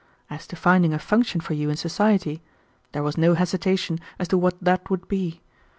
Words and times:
As 0.31 0.47
to 0.47 0.55
finding 0.55 0.95
a 0.95 0.97
function 0.97 1.41
for 1.41 1.53
you 1.53 1.69
in 1.69 1.75
society, 1.77 2.41
there 2.91 3.03
was 3.03 3.19
no 3.19 3.35
hesitation 3.35 3.99
as 4.17 4.27
to 4.29 4.37
what 4.39 4.59
that 4.59 4.89
would 4.89 5.07
be. 5.07 5.41